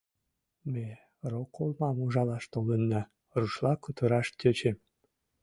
[0.71, 0.87] Ме
[1.31, 3.01] роколмам ужалаш толынна,—
[3.39, 4.77] рушла кутыраш тӧчем.